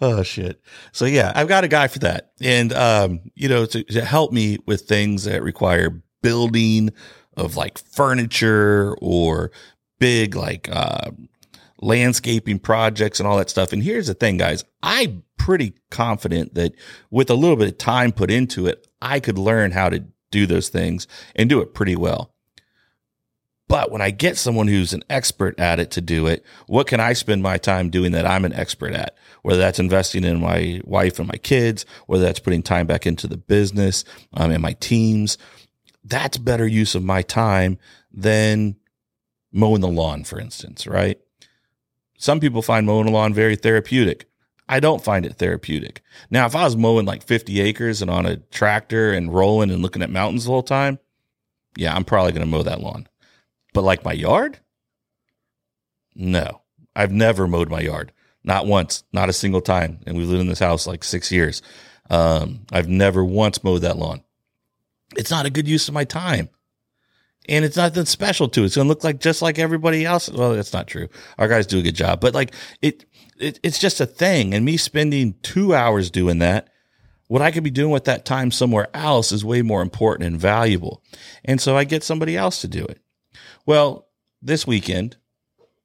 oh 0.00 0.22
shit. 0.22 0.60
So 0.92 1.04
yeah, 1.04 1.32
I've 1.34 1.48
got 1.48 1.64
a 1.64 1.68
guy 1.68 1.88
for 1.88 1.98
that, 2.00 2.32
and 2.40 2.72
um, 2.72 3.20
you 3.34 3.48
know, 3.48 3.66
to, 3.66 3.84
to 3.84 4.04
help 4.04 4.32
me 4.32 4.58
with 4.66 4.82
things 4.82 5.24
that 5.24 5.42
require 5.42 6.02
building 6.22 6.90
of 7.36 7.56
like 7.56 7.78
furniture 7.78 8.96
or 9.00 9.50
big 9.98 10.34
like 10.34 10.68
uh, 10.70 11.10
landscaping 11.80 12.58
projects 12.58 13.20
and 13.20 13.26
all 13.26 13.36
that 13.38 13.50
stuff. 13.50 13.72
And 13.72 13.82
here's 13.82 14.06
the 14.06 14.14
thing, 14.14 14.38
guys, 14.38 14.64
I'm 14.82 15.22
pretty 15.38 15.74
confident 15.90 16.54
that 16.54 16.72
with 17.10 17.30
a 17.30 17.34
little 17.34 17.56
bit 17.56 17.68
of 17.68 17.78
time 17.78 18.12
put 18.12 18.30
into 18.30 18.66
it, 18.66 18.86
I 19.00 19.20
could 19.20 19.38
learn 19.38 19.72
how 19.72 19.88
to 19.88 20.04
do 20.30 20.46
those 20.46 20.68
things 20.68 21.06
and 21.34 21.48
do 21.48 21.60
it 21.60 21.74
pretty 21.74 21.96
well. 21.96 22.32
But 23.68 23.90
when 23.90 24.00
I 24.00 24.10
get 24.10 24.36
someone 24.36 24.68
who's 24.68 24.92
an 24.92 25.02
expert 25.10 25.58
at 25.58 25.80
it 25.80 25.90
to 25.92 26.00
do 26.00 26.28
it, 26.28 26.44
what 26.66 26.86
can 26.86 27.00
I 27.00 27.14
spend 27.14 27.42
my 27.42 27.58
time 27.58 27.90
doing 27.90 28.12
that 28.12 28.24
I'm 28.26 28.44
an 28.44 28.52
expert 28.52 28.92
at? 28.92 29.16
Whether 29.42 29.58
that's 29.58 29.80
investing 29.80 30.24
in 30.24 30.40
my 30.40 30.80
wife 30.84 31.18
and 31.18 31.26
my 31.26 31.38
kids, 31.38 31.84
whether 32.06 32.22
that's 32.22 32.38
putting 32.38 32.62
time 32.62 32.86
back 32.86 33.06
into 33.06 33.26
the 33.26 33.36
business 33.36 34.04
um, 34.34 34.52
and 34.52 34.62
my 34.62 34.74
teams, 34.74 35.36
that's 36.06 36.38
better 36.38 36.66
use 36.66 36.94
of 36.94 37.02
my 37.02 37.22
time 37.22 37.78
than 38.12 38.76
mowing 39.52 39.80
the 39.80 39.88
lawn, 39.88 40.24
for 40.24 40.38
instance, 40.38 40.86
right? 40.86 41.18
Some 42.18 42.40
people 42.40 42.62
find 42.62 42.86
mowing 42.86 43.06
the 43.06 43.12
lawn 43.12 43.34
very 43.34 43.56
therapeutic. 43.56 44.28
I 44.68 44.80
don't 44.80 45.04
find 45.04 45.26
it 45.26 45.34
therapeutic. 45.34 46.02
Now, 46.30 46.46
if 46.46 46.56
I 46.56 46.64
was 46.64 46.76
mowing 46.76 47.06
like 47.06 47.22
50 47.22 47.60
acres 47.60 48.02
and 48.02 48.10
on 48.10 48.26
a 48.26 48.36
tractor 48.36 49.12
and 49.12 49.34
rolling 49.34 49.70
and 49.70 49.82
looking 49.82 50.02
at 50.02 50.10
mountains 50.10 50.44
the 50.44 50.50
whole 50.50 50.62
time, 50.62 50.98
yeah, 51.76 51.94
I'm 51.94 52.04
probably 52.04 52.32
going 52.32 52.40
to 52.44 52.50
mow 52.50 52.62
that 52.62 52.80
lawn. 52.80 53.06
But 53.74 53.82
like 53.82 54.04
my 54.04 54.12
yard? 54.12 54.58
No, 56.14 56.62
I've 56.94 57.12
never 57.12 57.46
mowed 57.46 57.68
my 57.68 57.80
yard. 57.80 58.12
Not 58.42 58.66
once, 58.66 59.04
not 59.12 59.28
a 59.28 59.34
single 59.34 59.60
time. 59.60 60.00
And 60.06 60.16
we've 60.16 60.28
lived 60.28 60.40
in 60.40 60.48
this 60.48 60.58
house 60.58 60.86
like 60.86 61.04
six 61.04 61.30
years. 61.30 61.62
Um, 62.08 62.60
I've 62.72 62.88
never 62.88 63.24
once 63.24 63.62
mowed 63.62 63.82
that 63.82 63.98
lawn 63.98 64.22
it's 65.16 65.30
not 65.30 65.46
a 65.46 65.50
good 65.50 65.68
use 65.68 65.88
of 65.88 65.94
my 65.94 66.04
time. 66.04 66.48
And 67.48 67.64
it's 67.64 67.76
nothing 67.76 68.06
special 68.06 68.48
to 68.48 68.62
it. 68.62 68.66
It's 68.66 68.76
going 68.76 68.86
to 68.86 68.88
look 68.88 69.04
like 69.04 69.20
just 69.20 69.40
like 69.40 69.58
everybody 69.58 70.04
else. 70.04 70.28
Well, 70.28 70.54
that's 70.54 70.72
not 70.72 70.88
true. 70.88 71.08
Our 71.38 71.46
guys 71.46 71.66
do 71.66 71.78
a 71.78 71.82
good 71.82 71.94
job, 71.94 72.20
but 72.20 72.34
like 72.34 72.54
it, 72.82 73.04
it, 73.38 73.60
it's 73.62 73.78
just 73.78 74.00
a 74.00 74.06
thing. 74.06 74.52
And 74.52 74.64
me 74.64 74.76
spending 74.76 75.34
two 75.42 75.72
hours 75.72 76.10
doing 76.10 76.38
that, 76.40 76.68
what 77.28 77.42
I 77.42 77.50
could 77.50 77.64
be 77.64 77.70
doing 77.70 77.90
with 77.90 78.04
that 78.04 78.24
time 78.24 78.50
somewhere 78.50 78.88
else 78.94 79.30
is 79.32 79.44
way 79.44 79.62
more 79.62 79.82
important 79.82 80.26
and 80.26 80.40
valuable. 80.40 81.02
And 81.44 81.60
so 81.60 81.76
I 81.76 81.84
get 81.84 82.02
somebody 82.02 82.36
else 82.36 82.60
to 82.62 82.68
do 82.68 82.84
it. 82.84 83.00
Well, 83.64 84.08
this 84.42 84.66
weekend 84.66 85.16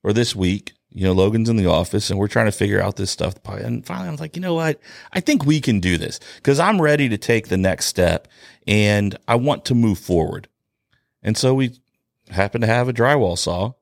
or 0.04 0.14
this 0.14 0.36
week, 0.36 0.74
you 0.94 1.06
know, 1.06 1.14
Logan's 1.14 1.50
in 1.50 1.56
the 1.56 1.68
office 1.68 2.10
and 2.10 2.20
we're 2.20 2.28
trying 2.28 2.48
to 2.48 2.52
figure 2.52 2.82
out 2.82 2.98
this 2.98 3.12
stuff. 3.12 3.36
And 3.46 3.86
finally, 3.86 4.10
I 4.10 4.12
was 4.12 4.20
like, 4.20 4.36
you 4.36 4.42
know 4.42 4.56
what? 4.56 4.80
I 5.14 5.22
think 5.22 5.46
we 5.46 5.62
can 5.62 5.80
do 5.80 5.98
this 5.98 6.20
because 6.36 6.60
I'm 6.60 6.82
ready 6.82 7.08
to 7.10 7.18
take 7.18 7.48
the 7.48 7.58
next 7.58 7.86
step 7.86 8.28
and 8.68 9.18
I 9.28 9.36
want 9.36 9.66
to 9.66 9.76
move 9.76 10.00
forward. 10.00 10.50
And 11.24 11.38
so 11.38 11.54
we 11.54 11.80
happen 12.30 12.62
to 12.62 12.68
have 12.68 12.90
a 12.90 12.94
drywall 12.94 13.38
saw. 13.38 13.74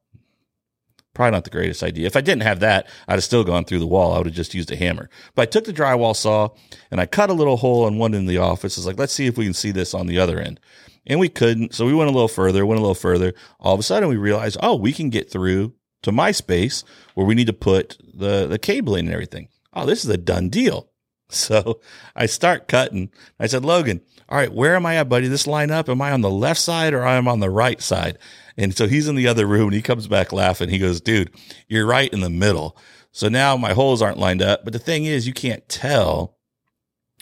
Probably 1.15 1.31
not 1.31 1.43
the 1.43 1.49
greatest 1.49 1.81
idea. 1.81 2.05
If 2.05 2.15
I 2.15 2.21
didn't 2.21 2.43
have 2.43 2.59
that, 2.59 2.87
I'd 3.07 3.13
have 3.13 3.23
still 3.23 3.43
gone 3.43 3.65
through 3.65 3.79
the 3.79 3.87
wall. 3.87 4.13
I 4.13 4.17
would 4.19 4.27
have 4.27 4.35
just 4.35 4.53
used 4.53 4.71
a 4.71 4.75
hammer. 4.75 5.09
But 5.33 5.41
I 5.41 5.45
took 5.47 5.65
the 5.65 5.73
drywall 5.73 6.15
saw 6.15 6.49
and 6.91 7.01
I 7.01 7.07
cut 7.07 7.31
a 7.31 7.33
little 7.33 7.57
hole 7.57 7.85
on 7.85 7.97
one 7.97 8.13
end 8.13 8.25
of 8.25 8.29
the 8.29 8.37
office. 8.37 8.77
It's 8.77 8.85
like, 8.85 8.99
let's 8.99 9.13
see 9.13 9.25
if 9.25 9.37
we 9.37 9.45
can 9.45 9.53
see 9.53 9.71
this 9.71 9.93
on 9.95 10.05
the 10.05 10.19
other 10.19 10.39
end. 10.39 10.59
And 11.07 11.19
we 11.19 11.27
couldn't. 11.27 11.73
So 11.73 11.87
we 11.87 11.93
went 11.93 12.09
a 12.09 12.13
little 12.13 12.27
further, 12.27 12.65
went 12.65 12.77
a 12.77 12.83
little 12.83 12.93
further. 12.93 13.33
All 13.59 13.73
of 13.73 13.79
a 13.79 13.83
sudden 13.83 14.07
we 14.09 14.17
realized, 14.17 14.57
oh, 14.61 14.75
we 14.75 14.93
can 14.93 15.09
get 15.09 15.31
through 15.31 15.73
to 16.03 16.11
my 16.11 16.31
space 16.31 16.83
where 17.13 17.25
we 17.25 17.35
need 17.35 17.47
to 17.47 17.53
put 17.53 17.97
the, 18.13 18.47
the 18.47 18.59
cabling 18.59 19.05
and 19.05 19.13
everything. 19.13 19.49
oh, 19.73 19.85
this 19.85 20.03
is 20.03 20.09
a 20.09 20.17
done 20.17 20.49
deal. 20.49 20.89
So 21.31 21.79
I 22.15 22.25
start 22.25 22.67
cutting. 22.67 23.11
I 23.39 23.45
said, 23.45 23.63
Logan, 23.63 24.01
all 24.29 24.37
right, 24.37 24.51
where 24.51 24.75
am 24.75 24.87
I 24.87 24.95
at, 24.95 25.09
buddy? 25.09 25.27
This 25.27 25.45
line 25.45 25.69
up, 25.69 25.87
am 25.87 26.01
I 26.01 26.11
on 26.11 26.21
the 26.21 26.29
left 26.31 26.59
side 26.59 26.91
or 26.91 27.05
am 27.05 27.27
I 27.27 27.31
on 27.31 27.39
the 27.39 27.51
right 27.51 27.79
side? 27.79 28.17
And 28.57 28.75
so 28.75 28.87
he's 28.87 29.07
in 29.07 29.13
the 29.13 29.27
other 29.27 29.45
room 29.45 29.65
and 29.65 29.75
he 29.75 29.83
comes 29.83 30.07
back 30.07 30.33
laughing. 30.33 30.69
He 30.69 30.79
goes, 30.79 31.01
dude, 31.01 31.29
you're 31.67 31.85
right 31.85 32.11
in 32.11 32.21
the 32.21 32.31
middle. 32.31 32.75
So 33.11 33.29
now 33.29 33.57
my 33.57 33.73
holes 33.73 34.01
aren't 34.01 34.17
lined 34.17 34.41
up. 34.41 34.63
But 34.63 34.73
the 34.73 34.79
thing 34.79 35.05
is, 35.05 35.27
you 35.27 35.33
can't 35.33 35.69
tell 35.69 36.35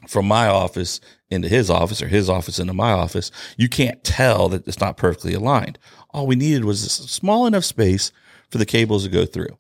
from 0.08 0.26
my 0.26 0.48
office 0.48 1.02
into 1.30 1.48
his 1.48 1.70
office 1.70 2.02
or 2.02 2.08
his 2.08 2.30
office 2.30 2.60
into 2.60 2.74
my 2.74 2.92
office. 2.92 3.32
You 3.58 3.68
can't 3.68 4.04
tell 4.04 4.48
that 4.50 4.68
it's 4.68 4.80
not 4.80 4.98
perfectly 4.98 5.34
aligned. 5.34 5.80
All 6.12 6.28
we 6.28 6.36
needed 6.36 6.66
was 6.66 6.86
a 6.86 6.90
small 6.90 7.46
enough 7.46 7.66
space 7.66 8.12
for 8.50 8.58
the 8.58 8.66
cables 8.66 9.04
to 9.04 9.10
go 9.10 9.26
through. 9.26 9.58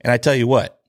And 0.00 0.12
I 0.12 0.16
tell 0.16 0.34
you 0.34 0.46
what, 0.46 0.80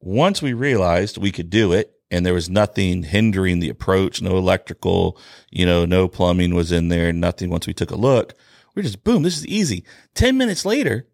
once 0.00 0.42
we 0.42 0.52
realized 0.52 1.18
we 1.18 1.32
could 1.32 1.50
do 1.50 1.72
it 1.72 1.92
and 2.10 2.26
there 2.26 2.34
was 2.34 2.50
nothing 2.50 3.04
hindering 3.04 3.60
the 3.60 3.68
approach, 3.68 4.20
no 4.20 4.36
electrical, 4.36 5.18
you 5.50 5.64
know, 5.64 5.84
no 5.84 6.08
plumbing 6.08 6.54
was 6.54 6.72
in 6.72 6.88
there, 6.88 7.12
nothing 7.12 7.50
once 7.50 7.66
we 7.66 7.74
took 7.74 7.90
a 7.90 7.96
look, 7.96 8.34
we're 8.74 8.82
just 8.82 9.04
boom, 9.04 9.22
this 9.22 9.36
is 9.36 9.46
easy. 9.46 9.84
10 10.14 10.36
minutes 10.36 10.64
later, 10.64 11.06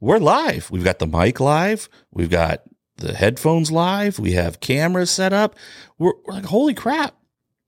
we're 0.00 0.18
live. 0.18 0.70
We've 0.70 0.84
got 0.84 0.98
the 0.98 1.06
mic 1.06 1.40
live. 1.40 1.88
We've 2.10 2.30
got 2.30 2.62
the 2.96 3.14
headphones 3.14 3.70
live. 3.70 4.18
We 4.18 4.32
have 4.32 4.60
cameras 4.60 5.10
set 5.10 5.32
up. 5.32 5.56
We're, 5.98 6.12
we're, 6.24 6.34
like, 6.34 6.46
holy 6.46 6.74
crap. 6.74 7.16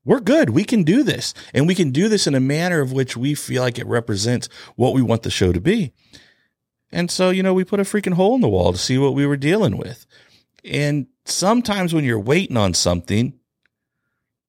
We're 0.05 0.21
good. 0.21 0.51
We 0.51 0.65
can 0.65 0.83
do 0.83 1.03
this. 1.03 1.35
And 1.55 1.67
we 1.67 1.75
can 1.75 1.91
do 1.91 2.09
this 2.09 2.27
in 2.27 2.35
a 2.35 2.41
manner 2.41 2.81
of 2.81 2.93
which 2.93 3.17
we 3.17 3.35
feel 3.35 3.63
like 3.63 3.79
it 3.79 3.87
represents 3.87 4.49
what 4.77 4.95
we 4.95 5.03
want 5.03 5.23
the 5.23 5.31
show 5.31 5.53
to 5.53 5.61
be. 5.61 5.93
And 6.93 7.11
so, 7.11 7.31
you 7.31 7.43
know, 7.43 7.55
we 7.55 7.65
put 7.65 7.81
a 7.81 7.85
freaking 7.85 8.15
hole 8.15 8.35
in 8.35 8.43
the 8.43 8.49
wall 8.49 8.73
to 8.73 8.79
see 8.79 8.99
what 8.99 9.15
we 9.15 9.27
were 9.27 9.37
dealing 9.37 9.79
with. 9.79 10.07
And 10.65 11.07
sometimes 11.25 11.95
when 11.95 12.05
you're 12.05 12.21
waiting 12.21 12.57
on 12.57 12.75
something, 12.75 13.33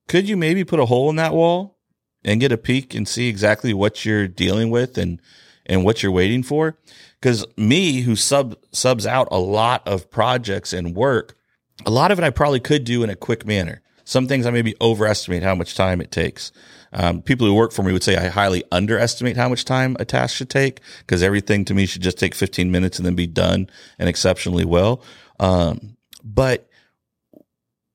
could 0.07 0.27
you 0.27 0.35
maybe 0.35 0.63
put 0.63 0.79
a 0.79 0.85
hole 0.85 1.09
in 1.09 1.15
that 1.15 1.33
wall 1.33 1.79
and 2.23 2.41
get 2.41 2.51
a 2.51 2.57
peek 2.57 2.93
and 2.93 3.07
see 3.07 3.29
exactly 3.29 3.73
what 3.73 4.05
you're 4.05 4.27
dealing 4.27 4.69
with 4.69 4.97
and 4.97 5.19
and 5.65 5.85
what 5.85 6.03
you're 6.03 6.11
waiting 6.11 6.43
for? 6.43 6.77
Because 7.19 7.45
me, 7.55 8.01
who 8.01 8.15
sub 8.17 8.57
subs 8.71 9.07
out 9.07 9.29
a 9.31 9.39
lot 9.39 9.87
of 9.87 10.11
projects 10.11 10.73
and 10.73 10.95
work, 10.95 11.37
a 11.85 11.91
lot 11.91 12.11
of 12.11 12.19
it 12.19 12.25
I 12.25 12.29
probably 12.29 12.59
could 12.59 12.83
do 12.83 13.03
in 13.03 13.09
a 13.09 13.15
quick 13.15 13.45
manner. 13.45 13.81
Some 14.03 14.27
things 14.27 14.45
I 14.45 14.51
maybe 14.51 14.75
overestimate 14.81 15.43
how 15.43 15.55
much 15.55 15.75
time 15.75 16.01
it 16.01 16.11
takes. 16.11 16.51
Um, 16.93 17.21
people 17.21 17.47
who 17.47 17.53
work 17.53 17.71
for 17.71 17.83
me 17.83 17.91
would 17.91 18.03
say 18.03 18.15
I 18.15 18.27
highly 18.27 18.63
underestimate 18.71 19.37
how 19.37 19.49
much 19.49 19.65
time 19.65 19.95
a 19.99 20.05
task 20.05 20.35
should 20.35 20.49
take 20.49 20.79
because 20.99 21.23
everything 21.23 21.65
to 21.65 21.73
me 21.73 21.85
should 21.85 22.01
just 22.01 22.17
take 22.17 22.35
15 22.35 22.71
minutes 22.71 22.97
and 22.99 23.05
then 23.05 23.15
be 23.15 23.27
done 23.27 23.69
and 23.99 24.07
exceptionally 24.07 24.65
well. 24.65 25.03
Um, 25.39 25.97
but 26.23 26.69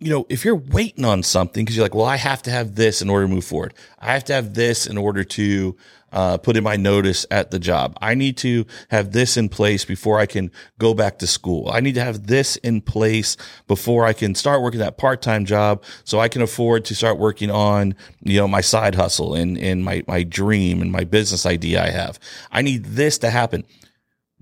you 0.01 0.11
know, 0.11 0.27
if 0.29 0.45
you're 0.45 0.55
waiting 0.55 1.05
on 1.05 1.25
something 1.25 1.65
because 1.65 1.77
you're 1.77 1.85
like, 1.85 1.95
well, 1.95 2.07
I 2.07 2.17
have 2.17 2.43
to 2.43 2.51
have 2.51 2.77
this 2.77 3.03
in 3.03 3.11
order 3.11 3.27
to 3.27 3.35
move 3.35 3.45
forward. 3.45 3.75
I 3.99 4.13
have 4.13 4.25
to 4.25 4.33
have 4.33 4.55
this 4.55 4.87
in 4.87 4.97
order 4.97 5.25
to 5.25 5.77
uh, 6.13 6.39
put 6.39 6.57
in 6.57 6.63
my 6.63 6.77
notice 6.77 7.27
at 7.33 7.51
the 7.51 7.59
job. 7.59 7.99
I 8.01 8.15
need 8.15 8.37
to 8.39 8.65
have 8.91 9.11
this 9.11 9.37
in 9.37 9.49
place 9.49 9.85
before 9.85 10.21
I 10.21 10.27
can 10.27 10.53
go 10.79 10.95
back 10.95 11.19
to 11.19 11.27
school. 11.27 11.69
I 11.73 11.81
need 11.81 11.97
to 11.97 12.05
have 12.05 12.29
this 12.29 12.57
in 12.57 12.81
place 12.81 13.37
before 13.67 14.05
I 14.05 14.13
can 14.13 14.37
start 14.37 14.63
working 14.63 14.79
that 14.79 14.99
part-time 14.99 15.45
job 15.45 15.83
so 16.05 16.21
I 16.21 16.29
can 16.29 16.43
afford 16.43 16.85
to 16.87 16.95
start 16.95 17.19
working 17.19 17.51
on, 17.51 17.97
you 18.23 18.39
know, 18.39 18.47
my 18.47 18.61
side 18.61 18.95
hustle 18.95 19.35
and, 19.35 19.59
and 19.59 19.85
my, 19.85 20.05
my 20.07 20.23
dream 20.23 20.81
and 20.81 20.93
my 20.93 21.03
business 21.03 21.45
idea 21.45 21.83
I 21.85 21.91
have. 21.91 22.21
I 22.53 22.63
need 22.63 22.85
this 22.85 23.19
to 23.19 23.31
happen. 23.31 23.65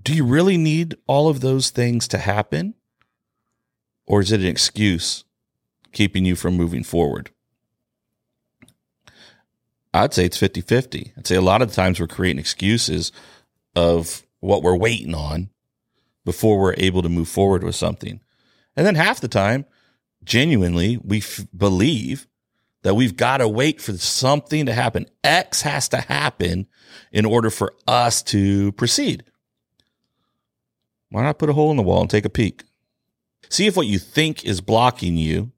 Do 0.03 0.13
you 0.13 0.23
really 0.23 0.57
need 0.57 0.95
all 1.07 1.27
of 1.27 1.41
those 1.41 1.71
things 1.71 2.07
to 2.09 2.19
happen? 2.19 2.75
Or 4.05 4.21
is 4.21 4.31
it 4.31 4.39
an 4.39 4.45
excuse 4.45 5.25
keeping 5.91 6.25
you 6.25 6.35
from 6.35 6.55
moving 6.55 6.83
forward? 6.83 7.31
I'd 9.93 10.13
say 10.13 10.25
it's 10.25 10.37
50 10.37 10.61
50. 10.61 11.13
I'd 11.17 11.27
say 11.27 11.35
a 11.35 11.41
lot 11.41 11.61
of 11.61 11.71
times 11.71 11.99
we're 11.99 12.07
creating 12.07 12.39
excuses 12.39 13.11
of 13.75 14.23
what 14.39 14.63
we're 14.63 14.75
waiting 14.75 15.15
on 15.15 15.49
before 16.25 16.59
we're 16.59 16.75
able 16.77 17.01
to 17.01 17.09
move 17.09 17.29
forward 17.29 17.63
with 17.63 17.75
something. 17.75 18.19
And 18.75 18.85
then 18.85 18.95
half 18.95 19.21
the 19.21 19.27
time, 19.27 19.65
genuinely, 20.23 20.99
we 21.03 21.19
f- 21.19 21.47
believe 21.55 22.27
that 22.83 22.95
we've 22.95 23.17
got 23.17 23.37
to 23.37 23.47
wait 23.47 23.81
for 23.81 23.93
something 23.93 24.65
to 24.65 24.73
happen. 24.73 25.07
X 25.23 25.61
has 25.61 25.89
to 25.89 25.97
happen 25.97 26.67
in 27.11 27.25
order 27.25 27.49
for 27.49 27.73
us 27.87 28.21
to 28.23 28.71
proceed. 28.73 29.23
Why 31.09 31.23
not 31.23 31.39
put 31.39 31.49
a 31.49 31.53
hole 31.53 31.71
in 31.71 31.77
the 31.77 31.83
wall 31.83 32.01
and 32.01 32.09
take 32.09 32.25
a 32.25 32.29
peek? 32.29 32.63
See 33.49 33.65
if 33.65 33.77
what 33.77 33.87
you 33.87 33.97
think 33.97 34.45
is 34.45 34.61
blocking 34.61 35.17
you 35.17 35.51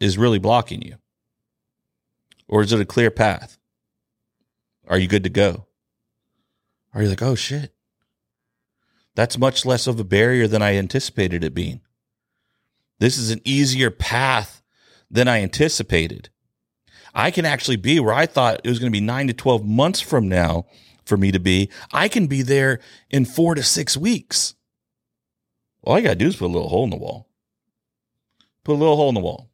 is 0.00 0.18
really 0.18 0.38
blocking 0.38 0.82
you. 0.82 0.96
Or 2.48 2.62
is 2.62 2.72
it 2.72 2.80
a 2.80 2.84
clear 2.84 3.10
path? 3.10 3.58
Are 4.88 4.98
you 4.98 5.08
good 5.08 5.24
to 5.24 5.30
go? 5.30 5.66
Are 6.94 7.02
you 7.02 7.08
like, 7.08 7.22
oh 7.22 7.34
shit? 7.34 7.74
That's 9.14 9.38
much 9.38 9.64
less 9.64 9.86
of 9.86 9.98
a 9.98 10.04
barrier 10.04 10.46
than 10.46 10.62
I 10.62 10.76
anticipated 10.76 11.42
it 11.42 11.54
being. 11.54 11.80
This 12.98 13.18
is 13.18 13.30
an 13.30 13.40
easier 13.44 13.90
path 13.90 14.62
than 15.10 15.28
I 15.28 15.42
anticipated. 15.42 16.30
I 17.14 17.30
can 17.30 17.46
actually 17.46 17.76
be 17.76 17.98
where 17.98 18.14
I 18.14 18.26
thought 18.26 18.60
it 18.62 18.68
was 18.68 18.78
going 18.78 18.92
to 18.92 18.96
be 18.96 19.04
nine 19.04 19.26
to 19.26 19.32
12 19.32 19.64
months 19.64 20.00
from 20.00 20.28
now 20.28 20.66
for 21.04 21.16
me 21.16 21.32
to 21.32 21.38
be. 21.38 21.70
I 21.92 22.08
can 22.08 22.26
be 22.26 22.42
there 22.42 22.80
in 23.10 23.24
four 23.24 23.54
to 23.54 23.62
six 23.62 23.96
weeks. 23.96 24.54
All 25.82 25.96
I 25.96 26.02
got 26.02 26.10
to 26.10 26.14
do 26.16 26.26
is 26.26 26.36
put 26.36 26.46
a 26.46 26.52
little 26.52 26.68
hole 26.68 26.84
in 26.84 26.90
the 26.90 26.96
wall. 26.96 27.28
Put 28.64 28.74
a 28.74 28.78
little 28.78 28.96
hole 28.96 29.08
in 29.08 29.14
the 29.14 29.20
wall. 29.20 29.48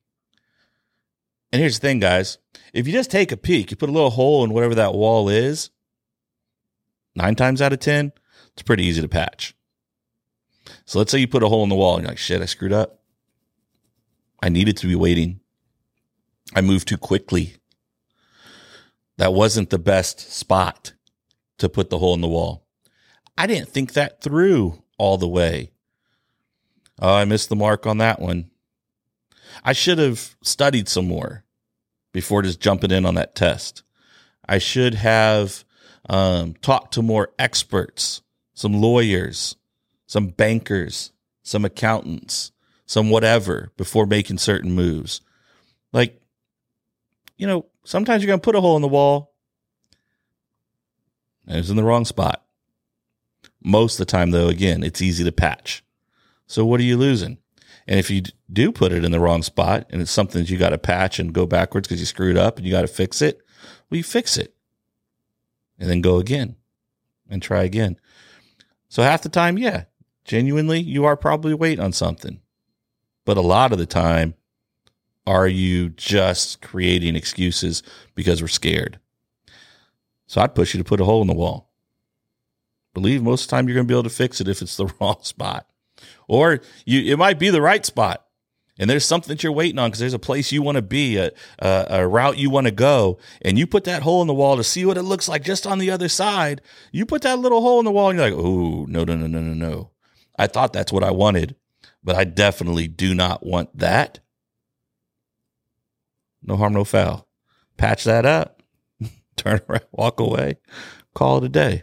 And 1.53 1.61
here's 1.61 1.79
the 1.79 1.87
thing, 1.87 2.01
guys. 2.01 2.39
If 2.73 2.87
you 2.87 2.93
just 2.93 3.11
take 3.11 3.31
a 3.31 3.37
peek, 3.37 3.71
you 3.71 3.77
put 3.77 3.91
a 3.91 3.93
little 3.93 4.11
hole 4.11 4.43
in 4.43 4.55
whatever 4.55 4.75
that 4.77 4.95
wall 4.95 5.29
is, 5.29 5.71
nine 7.15 7.35
times 7.35 7.61
out 7.61 7.75
of 7.75 7.81
10, 7.81 8.13
it's 8.55 8.63
pretty 8.63 8.85
easy 8.85 9.03
to 9.03 9.09
patch. 9.09 9.55
So 10.87 10.99
let's 10.99 11.13
say 11.13 11.19
you 11.19 11.29
put 11.29 11.43
a 11.43 11.49
hole 11.49 11.63
in 11.63 11.69
the 11.69 11.75
wall 11.75 11.97
and 11.97 12.05
you're 12.05 12.11
like, 12.11 12.19
shit, 12.19 12.41
I 12.41 12.47
screwed 12.47 12.73
up. 12.73 13.01
I 14.43 14.49
needed 14.49 14.77
to 14.79 14.87
be 14.87 14.97
waiting. 14.97 15.41
I 16.55 16.63
moved 16.63 16.89
too 16.89 16.99
quickly. 16.99 17.57
That 19.19 19.35
wasn't 19.35 19.71
the 19.71 19.79
best 19.79 20.33
spot 20.33 20.95
to 21.59 21.69
put 21.69 21.91
the 21.91 21.99
hole 21.99 22.15
in 22.15 22.23
the 22.23 22.29
wall. 22.29 22.67
I 23.37 23.47
didn't 23.47 23.69
think 23.69 23.93
that 23.93 24.23
through 24.23 24.83
all 24.99 25.19
the 25.19 25.29
way. 25.29 25.71
Oh, 27.01 27.15
I 27.15 27.25
missed 27.25 27.49
the 27.49 27.57
mark 27.57 27.87
on 27.87 27.99
that 27.99 28.21
one. 28.21 28.51
I 29.65 29.73
should 29.73 29.99
have 29.99 30.37
studied 30.43 30.89
some 30.89 31.07
more 31.07 31.45
before 32.13 32.43
just 32.43 32.61
jumping 32.61 32.91
in 32.91 33.07
on 33.07 33.15
that 33.15 33.35
test. 33.35 33.83
I 34.49 34.59
should 34.59 34.95
have 34.95 35.65
um, 36.09 36.55
talked 36.55 36.95
to 36.95 37.03
more 37.03 37.31
experts, 37.39 38.23
some 38.55 38.75
lawyers, 38.75 39.57
some 40.07 40.29
bankers, 40.29 41.13
some 41.43 41.65
accountants, 41.65 42.53
some 42.87 43.11
whatever 43.11 43.73
before 43.77 44.07
making 44.07 44.39
certain 44.39 44.73
moves. 44.73 45.21
Like, 45.93 46.21
you 47.37 47.47
know, 47.47 47.67
sometimes 47.85 48.23
you're 48.23 48.29
going 48.29 48.41
to 48.41 48.45
put 48.45 48.57
a 48.57 48.61
hole 48.61 48.77
in 48.77 48.83
the 48.83 48.89
wall 48.89 49.33
and 51.47 51.59
it's 51.59 51.71
in 51.71 51.77
the 51.77 51.85
wrong 51.85 52.05
spot. 52.05 52.45
Most 53.65 53.95
of 53.95 53.99
the 54.07 54.11
time, 54.11 54.31
though, 54.31 54.49
again, 54.49 54.83
it's 54.83 55.03
easy 55.03 55.25
to 55.25 55.33
patch. 55.33 55.85
So 56.47 56.65
what 56.65 56.81
are 56.81 56.85
you 56.85 56.97
losing? 56.97 57.39
And 57.87 57.99
if 57.99 58.11
you 58.11 58.23
do 58.53 58.73
put 58.73 58.93
it 58.93 59.05
in 59.05 59.13
the 59.13 59.21
wrong 59.21 59.43
spot 59.43 59.87
and 59.91 60.01
it's 60.01 60.11
something 60.11 60.43
that 60.43 60.51
you 60.51 60.59
got 60.59 60.71
to 60.71 60.79
patch 60.79 61.19
and 61.19 61.33
go 61.33 61.47
backwards 61.47 61.89
because 61.89 62.01
you 62.01 62.07
screwed 62.07 62.37
up 62.37 62.57
and 62.57 62.67
you 62.67 62.73
got 62.73 62.83
to 62.83 62.87
fix 62.87 63.21
it, 63.21 63.41
well, 63.91 63.99
you 63.99 64.05
fix 64.05 64.37
it 64.37 64.55
and 65.79 65.91
then 65.91 66.01
go 66.01 66.19
again 66.19 66.57
and 67.29 67.43
try 67.43 67.63
again. 67.63 67.99
So 68.89 69.03
half 69.03 69.23
the 69.23 69.29
time, 69.29 69.59
yeah, 69.59 69.85
genuinely, 70.25 70.81
you 70.81 71.05
are 71.05 71.17
probably 71.17 71.55
waiting 71.55 71.85
on 71.85 71.93
something. 71.93 72.41
But 73.25 73.37
a 73.37 73.43
lot 73.43 73.73
of 73.73 73.79
the 73.79 73.87
time, 73.87 74.35
are 75.27 75.47
you 75.47 75.91
just 75.91 76.61
creating 76.61 77.17
excuses 77.17 77.83
because 78.15 78.43
we're 78.43 78.49
scared? 78.49 78.99
So 80.27 80.41
I'd 80.41 80.55
push 80.55 80.75
you 80.75 80.79
to 80.79 80.85
put 80.85 81.01
a 81.01 81.05
hole 81.05 81.23
in 81.23 81.29
the 81.29 81.35
wall. 81.35 81.71
Believe 82.95 83.23
most 83.23 83.45
of 83.45 83.51
the 83.51 83.57
time 83.57 83.69
you're 83.69 83.75
going 83.75 83.87
to 83.87 83.93
be 83.93 83.95
able 83.95 84.03
to 84.05 84.11
fix 84.11 84.41
it 84.41 84.49
if 84.49 84.61
it's 84.63 84.77
the 84.77 84.93
wrong 85.01 85.19
spot 85.23 85.67
or 86.29 86.61
you, 86.85 87.13
it 87.13 87.19
might 87.19 87.39
be 87.39 87.51
the 87.51 87.63
right 87.63 87.85
spot. 87.85 88.25
And 88.79 88.89
there's 88.89 89.05
something 89.05 89.29
that 89.29 89.43
you're 89.43 89.53
waiting 89.53 89.79
on 89.79 89.91
because 89.91 90.01
there's 90.01 90.15
a 90.15 90.19
place 90.19 90.51
you 90.51 90.63
want 90.63 90.77
to 90.77 90.83
be, 90.83 91.17
a, 91.17 91.31
a, 91.59 91.87
a 91.91 92.09
route 92.09 92.39
you 92.39 92.49
want 92.49 92.67
to 92.67 92.73
go, 92.73 93.19
and 93.43 93.59
you 93.59 93.67
put 93.67 93.85
that 93.85 94.03
hole 94.03 94.23
in 94.23 94.29
the 94.29 94.35
wall 94.35 94.57
to 94.57 94.65
see 94.65 94.85
what 94.85 94.97
it 94.97 95.03
looks 95.03 95.29
like 95.29 95.45
just 95.45 95.67
on 95.67 95.79
the 95.79 95.91
other 95.91 96.09
side. 96.09 96.63
You 96.91 97.05
put 97.05 97.23
that 97.23 97.39
little 97.39 97.61
hole 97.61 97.79
in 97.81 97.85
the 97.85 97.91
wall, 97.91 98.09
and 98.11 98.19
you're 98.19 98.31
like, 98.31 98.39
"Oh, 98.39 98.87
no, 98.89 99.05
no, 99.05 99.15
no, 99.15 99.27
no, 99.27 99.41
no, 99.41 99.53
no! 99.53 99.91
I 100.39 100.47
thought 100.47 100.73
that's 100.73 100.93
what 100.93 101.05
I 101.05 101.11
wanted, 101.11 101.55
but 102.03 102.17
I 102.17 102.25
definitely 102.25 102.89
do 102.89 103.15
not 103.15 103.45
want 103.45 103.77
that." 103.79 104.21
No 106.43 106.57
harm, 106.57 106.73
no 106.73 106.85
foul. 106.85 107.29
Patch 107.77 108.05
that 108.05 108.25
up, 108.25 108.63
turn 109.37 109.61
around, 109.69 109.85
walk 109.93 110.19
away, 110.19 110.57
call 111.15 111.39
it 111.39 111.45
a 111.45 111.49
day. 111.49 111.83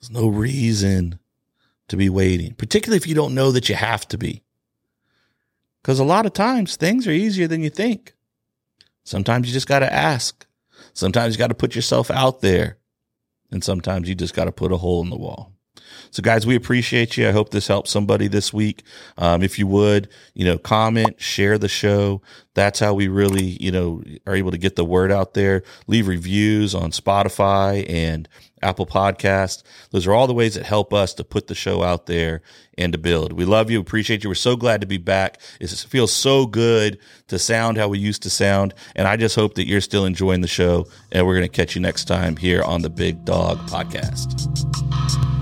There's 0.00 0.10
no 0.10 0.28
reason 0.28 1.20
to 1.88 1.96
be 1.96 2.08
waiting, 2.08 2.54
particularly 2.54 2.96
if 2.96 3.06
you 3.06 3.14
don't 3.14 3.34
know 3.34 3.52
that 3.52 3.68
you 3.68 3.74
have 3.74 4.06
to 4.08 4.18
be. 4.18 4.42
Because 5.82 5.98
a 5.98 6.04
lot 6.04 6.26
of 6.26 6.32
times 6.32 6.76
things 6.76 7.06
are 7.06 7.12
easier 7.12 7.46
than 7.46 7.62
you 7.62 7.70
think. 7.70 8.14
Sometimes 9.04 9.46
you 9.46 9.52
just 9.52 9.68
got 9.68 9.80
to 9.80 9.92
ask. 9.92 10.46
Sometimes 10.94 11.34
you 11.34 11.38
got 11.38 11.48
to 11.48 11.54
put 11.54 11.74
yourself 11.74 12.10
out 12.10 12.40
there. 12.40 12.78
And 13.50 13.62
sometimes 13.62 14.08
you 14.08 14.14
just 14.14 14.34
got 14.34 14.46
to 14.46 14.52
put 14.52 14.72
a 14.72 14.78
hole 14.78 15.02
in 15.02 15.10
the 15.10 15.16
wall. 15.16 15.52
So, 16.10 16.22
guys, 16.22 16.46
we 16.46 16.54
appreciate 16.54 17.16
you. 17.16 17.28
I 17.28 17.32
hope 17.32 17.50
this 17.50 17.66
helps 17.66 17.90
somebody 17.90 18.28
this 18.28 18.52
week. 18.52 18.82
Um, 19.18 19.42
if 19.42 19.58
you 19.58 19.66
would, 19.66 20.08
you 20.32 20.44
know, 20.44 20.58
comment, 20.58 21.20
share 21.20 21.58
the 21.58 21.68
show. 21.68 22.22
That's 22.54 22.78
how 22.78 22.94
we 22.94 23.08
really, 23.08 23.56
you 23.60 23.70
know, 23.70 24.02
are 24.26 24.34
able 24.34 24.50
to 24.52 24.58
get 24.58 24.76
the 24.76 24.84
word 24.84 25.12
out 25.12 25.34
there. 25.34 25.62
Leave 25.86 26.08
reviews 26.08 26.74
on 26.74 26.90
Spotify 26.90 27.88
and 27.88 28.28
Apple 28.64 28.86
Podcast. 28.86 29.62
Those 29.90 30.06
are 30.06 30.14
all 30.14 30.26
the 30.26 30.34
ways 30.34 30.54
that 30.54 30.64
help 30.64 30.92
us 30.92 31.14
to 31.14 31.24
put 31.24 31.46
the 31.46 31.54
show 31.54 31.82
out 31.82 32.06
there 32.06 32.42
and 32.76 32.92
to 32.92 32.98
build. 32.98 33.32
We 33.32 33.44
love 33.44 33.70
you, 33.70 33.78
appreciate 33.80 34.24
you. 34.24 34.30
We're 34.30 34.34
so 34.34 34.56
glad 34.56 34.80
to 34.80 34.86
be 34.86 34.98
back. 34.98 35.40
It 35.60 35.68
feels 35.70 36.12
so 36.12 36.46
good 36.46 36.98
to 37.28 37.38
sound 37.38 37.78
how 37.78 37.88
we 37.88 37.98
used 37.98 38.22
to 38.24 38.30
sound. 38.30 38.74
And 38.96 39.06
I 39.06 39.16
just 39.16 39.36
hope 39.36 39.54
that 39.54 39.68
you're 39.68 39.80
still 39.80 40.04
enjoying 40.04 40.40
the 40.40 40.48
show. 40.48 40.86
And 41.12 41.26
we're 41.26 41.34
going 41.34 41.48
to 41.48 41.56
catch 41.56 41.74
you 41.74 41.80
next 41.80 42.06
time 42.06 42.36
here 42.36 42.62
on 42.62 42.82
the 42.82 42.90
Big 42.90 43.24
Dog 43.24 43.58
Podcast. 43.68 45.33